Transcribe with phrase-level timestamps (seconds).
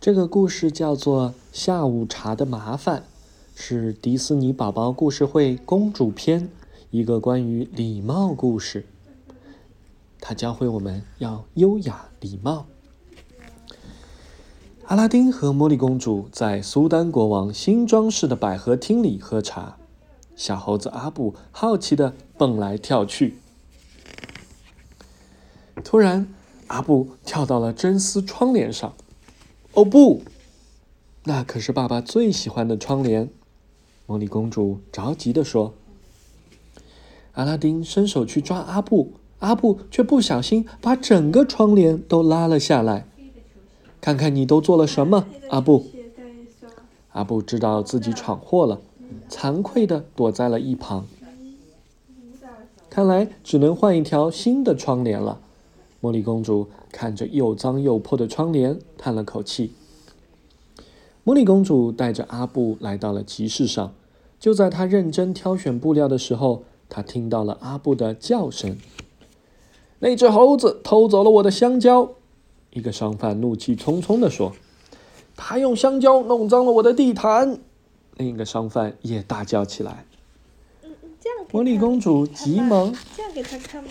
[0.00, 3.00] 这个故事叫做《下午茶的麻烦》，
[3.54, 6.48] 是迪士尼宝宝故事会公主篇，
[6.90, 8.86] 一个关于礼貌故事。
[10.18, 12.64] 它教会我们要优雅礼貌。
[14.86, 19.76] 阿拉丁和茉莉公主在苏丹国王新装饰的百合厅里喝茶，
[20.34, 23.36] 小猴子阿布好奇地蹦来跳去。
[25.84, 26.26] 突然，
[26.68, 28.94] 阿布跳到了真丝窗帘上。
[29.74, 30.22] 哦不，
[31.24, 33.30] 那可是爸爸最喜欢的窗帘！
[34.08, 35.74] 茉莉公主着急地说。
[37.34, 43.06] 阿拉丁伸手去抓阿布，阿布却不小心把整个窗帘都拉了下来。
[44.00, 45.86] 看看你都做了什么，阿布！
[47.12, 48.80] 阿布知道自己闯祸了，
[49.28, 51.06] 惭愧地躲在了一旁。
[52.90, 55.40] 看来只能换一条新的窗帘了。
[56.00, 59.72] 茉莉公主看着又脏又破的窗帘，叹了口气。
[61.24, 63.92] 茉莉公主带着阿布来到了集市上。
[64.38, 68.78] 就在她认真挑选布料的时候，她听到了阿布的叫声
[70.00, 72.12] ：“那只猴子偷走了我的香蕉！”
[72.72, 74.52] 一个商贩怒气冲冲地说
[75.36, 77.58] ：“他用香蕉弄脏了我的地毯！”
[78.16, 80.06] 另一个商贩也大叫起来。
[81.52, 83.90] 茉莉公主急忙这样给他看吗？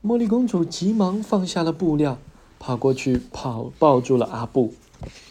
[0.00, 2.18] 茉莉公主急忙放下了布料，
[2.60, 4.72] 跑过去跑抱住了阿布。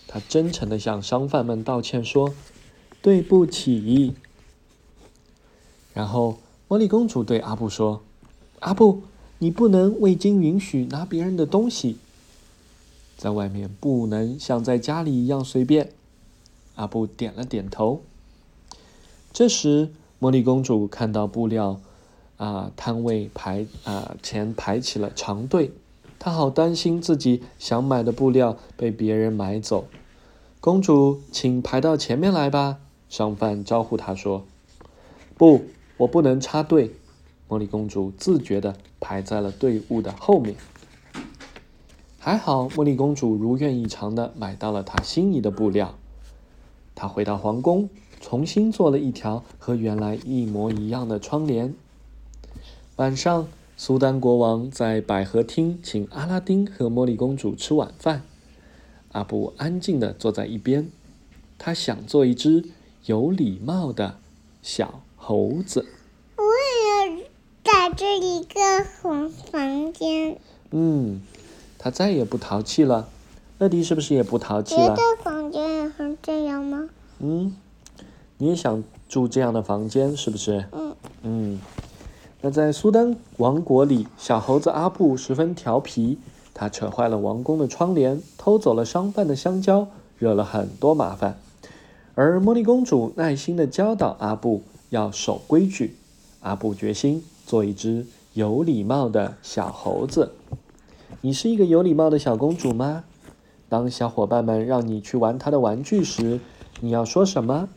[0.07, 2.33] 她真诚地向商贩们道歉说
[3.01, 4.13] ：“对不起。”
[5.95, 8.01] 然后茉莉公主对阿布说
[8.59, 9.03] ：“阿布，
[9.39, 11.97] 你不能未经允许拿别人的东西，
[13.17, 15.93] 在外面不能像在家里一样随便。”
[16.75, 18.01] 阿布点了点头。
[19.31, 21.79] 这时，茉莉公主看到布料。
[22.37, 25.71] 啊，摊位排啊前排起了长队，
[26.17, 29.87] 她好担心自己想买的布料被别人买走。
[30.59, 32.77] 公主，请排到前面来吧。
[33.09, 34.45] 商贩招呼她说
[35.37, 35.65] ：“不，
[35.97, 36.93] 我不能插队。”
[37.49, 40.55] 茉莉公主自觉地排在了队伍的后面。
[42.19, 45.95] 还好，茉莉公主如愿以偿地买到了她心仪的布料。
[46.93, 51.73] 她回到皇宫，重新做了一条和原来一模一样的窗帘。
[52.97, 53.47] 晚上，
[53.77, 58.23] 苏丹国王在百合厅请阿拉丁和茉莉公主吃晚饭。
[59.11, 60.89] 阿布安静地坐在一边，
[61.59, 62.65] 他想做一只
[63.05, 64.17] 有礼貌的
[64.63, 65.85] 小猴子。
[66.37, 66.43] 我
[67.13, 67.23] 也要
[67.63, 70.39] 在这一个房房间。
[70.71, 71.21] 嗯，
[71.77, 73.09] 他再也不淘气了。
[73.59, 74.95] 乐迪是不是也不淘气了？
[74.95, 76.89] 别的房间也是这样吗？
[77.19, 77.55] 嗯，
[78.39, 80.65] 你也想住这样的房间是不是？
[80.71, 81.61] 嗯嗯。
[82.41, 86.19] 那在苏丹王国里，小猴子阿布十分调皮，
[86.53, 89.87] 他扯坏了王宫的窗帘，偷走了商贩的香蕉，
[90.19, 91.39] 惹了很多麻烦。
[92.13, 95.95] 而茉莉公主耐心地教导阿布要守规矩，
[96.41, 100.33] 阿布决心做一只有礼貌的小猴子。
[101.21, 103.03] 你是一个有礼貌的小公主吗？
[103.67, 106.39] 当小伙伴们让你去玩他的玩具时，
[106.81, 107.67] 你要说什么？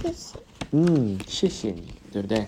[0.00, 0.38] 谢谢。
[0.70, 1.82] 嗯，谢谢你，
[2.12, 2.46] 对不对？